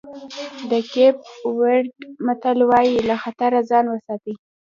د 0.69 0.71
کېپ 0.91 1.17
ورېډ 1.57 1.87
متل 2.25 2.59
وایي 2.69 2.97
له 3.09 3.15
خطره 3.23 3.59
ځان 3.69 3.85
وساتئ. 3.89 4.33